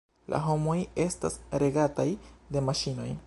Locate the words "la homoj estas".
0.33-1.37